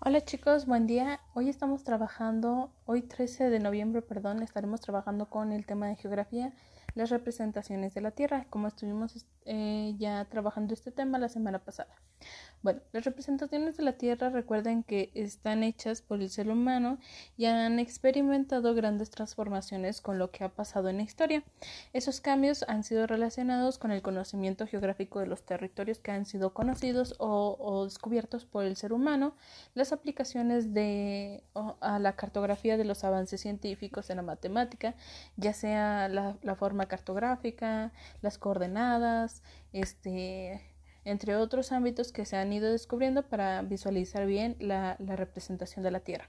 [0.00, 1.18] Hola chicos, buen día.
[1.34, 6.54] Hoy estamos trabajando, hoy 13 de noviembre, perdón, estaremos trabajando con el tema de geografía,
[6.94, 11.94] las representaciones de la Tierra, como estuvimos eh, ya trabajando este tema la semana pasada.
[12.60, 16.98] Bueno, las representaciones de la Tierra recuerden que están hechas por el ser humano
[17.36, 21.44] y han experimentado grandes transformaciones con lo que ha pasado en la historia.
[21.92, 26.52] Esos cambios han sido relacionados con el conocimiento geográfico de los territorios que han sido
[26.52, 29.34] conocidos o, descubiertos por el ser humano,
[29.74, 34.94] las aplicaciones de a la cartografía de los avances científicos en la matemática,
[35.36, 37.92] ya sea la, forma cartográfica,
[38.22, 39.42] las coordenadas,
[39.72, 40.62] este
[41.04, 46.00] entre otros ámbitos que se han ido descubriendo para visualizar bien la, representación de la
[46.00, 46.28] Tierra.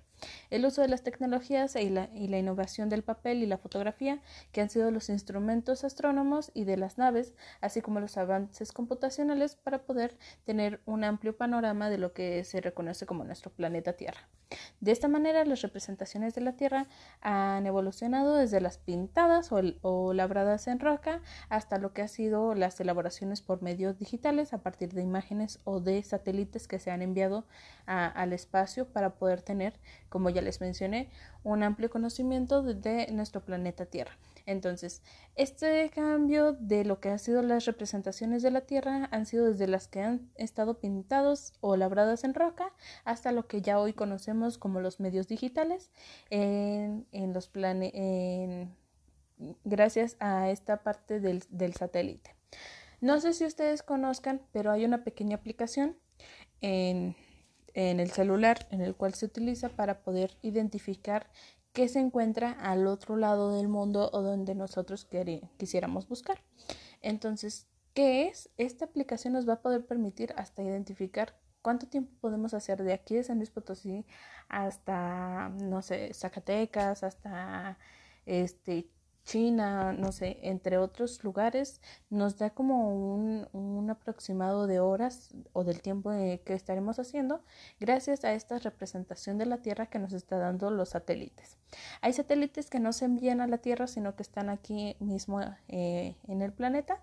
[0.49, 4.21] El uso de las tecnologías y la, y la, innovación del papel y la fotografía,
[4.51, 9.55] que han sido los instrumentos astrónomos y de las naves, así como los avances computacionales
[9.55, 14.27] para poder tener un amplio panorama de lo que se reconoce como nuestro planeta Tierra.
[14.79, 16.87] De esta manera, las representaciones de la Tierra
[17.21, 22.79] han evolucionado desde las pintadas o, labradas en roca hasta lo que ha sido las
[22.79, 27.45] elaboraciones por medios digitales a partir de imágenes o de satélites que se han enviado
[27.85, 29.79] al espacio para poder tener,
[30.09, 31.09] como ya les mencioné,
[31.43, 34.17] un amplio conocimiento de nuestro planeta Tierra.
[34.45, 35.03] Entonces,
[35.35, 39.67] este cambio de lo que han sido las representaciones de la Tierra han sido desde
[39.67, 42.73] las que han estado pintados o labradas en roca
[43.05, 45.91] hasta lo que ya hoy conocemos como los medios digitales
[46.29, 47.93] en, los planes
[49.63, 52.35] gracias a esta parte del, del satélite.
[53.01, 55.95] No sé si ustedes conozcan, pero hay una pequeña aplicación
[56.61, 57.15] en,
[57.73, 61.29] en el celular en el cual se utiliza para poder identificar
[61.73, 65.07] que se encuentra al otro lado del mundo o donde nosotros
[65.57, 66.41] quisiéramos buscar.
[67.01, 68.49] Entonces, ¿qué es?
[68.57, 73.15] Esta aplicación nos va a poder permitir hasta identificar cuánto tiempo podemos hacer de aquí
[73.15, 74.05] de San Luis Potosí
[74.47, 77.77] hasta, no sé, Zacatecas, hasta
[78.25, 78.89] este
[79.23, 85.63] China, no sé, entre otros lugares, nos da como un, un aproximado de horas o
[85.63, 87.43] del tiempo que estaremos haciendo
[87.79, 91.57] gracias a esta representación de la Tierra que nos está dando los satélites.
[92.01, 96.15] Hay satélites que no se envían a la Tierra, sino que están aquí mismo eh,
[96.27, 96.99] en el planeta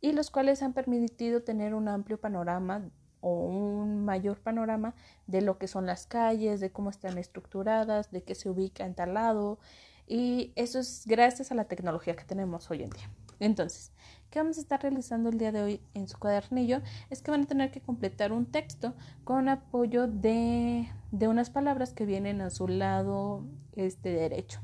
[0.00, 2.90] y los cuales han permitido tener un amplio panorama
[3.20, 4.94] o un mayor panorama
[5.26, 8.94] de lo que son las calles, de cómo están estructuradas, de qué se ubica en
[8.94, 9.58] tal lado,
[10.06, 13.10] y eso es gracias a la tecnología que tenemos hoy en día.
[13.40, 13.92] Entonces,
[14.30, 16.80] ¿qué vamos a estar realizando el día de hoy en su cuadernillo?
[17.10, 18.94] Es que van a tener que completar un texto
[19.24, 23.44] con apoyo de, de unas palabras que vienen a su lado
[23.74, 24.60] este, derecho.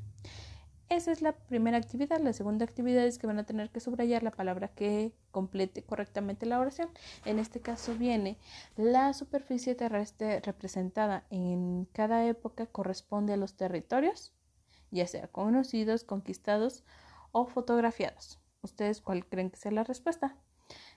[0.89, 2.21] Esa es la primera actividad.
[2.21, 6.47] La segunda actividad es que van a tener que subrayar la palabra que complete correctamente
[6.47, 6.89] la oración.
[7.25, 8.39] En este caso viene
[8.77, 14.33] la superficie terrestre representada en cada época corresponde a los territorios
[14.91, 16.85] ya sea conocidos, conquistados
[17.33, 18.41] o fotografiados.
[18.63, 20.37] ¿Ustedes cuál creen que sea la respuesta?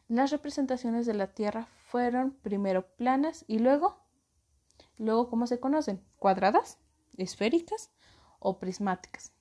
[0.08, 4.04] Las representaciones de la Tierra fueron primero planas y luego,
[4.98, 6.04] luego ¿cómo se conocen?
[6.18, 6.80] ¿Cuadradas,
[7.18, 7.92] esféricas
[8.40, 9.32] o prismáticas?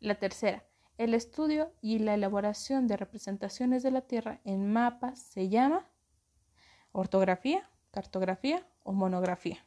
[0.00, 0.64] La tercera,
[0.98, 5.88] el estudio y la elaboración de representaciones de la Tierra en mapas se llama
[6.92, 9.64] ortografía, cartografía o monografía.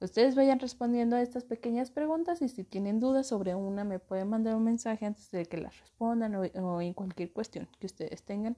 [0.00, 4.28] Ustedes vayan respondiendo a estas pequeñas preguntas y si tienen dudas sobre una me pueden
[4.28, 8.56] mandar un mensaje antes de que las respondan o, en cualquier cuestión que ustedes tengan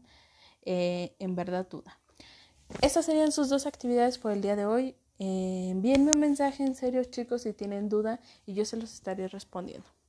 [0.64, 1.98] eh, en verdad duda.
[2.80, 4.94] Estas serían sus dos actividades por el día de hoy.
[5.18, 9.26] Eh, envíenme un mensaje en serio chicos si tienen duda y yo se los estaré
[9.26, 9.86] respondiendo.